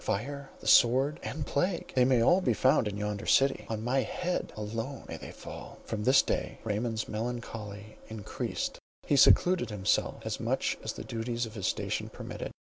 [0.03, 1.93] Fire, the sword, and plague!
[1.95, 5.77] They may all be found in yonder city; on my head alone may they fall!"
[5.85, 8.79] From this day Raymond's melancholy increased.
[9.05, 12.49] He secluded himself as much as the duties of his station permitted.